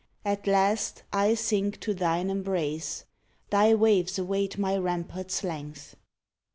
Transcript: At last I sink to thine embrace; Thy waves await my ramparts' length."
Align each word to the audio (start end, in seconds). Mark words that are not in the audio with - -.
At 0.25 0.47
last 0.47 1.03
I 1.13 1.35
sink 1.35 1.79
to 1.81 1.93
thine 1.93 2.31
embrace; 2.31 3.05
Thy 3.51 3.75
waves 3.75 4.17
await 4.17 4.57
my 4.57 4.75
ramparts' 4.75 5.43
length." 5.43 5.95